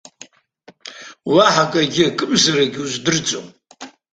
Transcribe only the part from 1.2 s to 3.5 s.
Уаҳа акгьы, акымзаракгьы уздырӡом?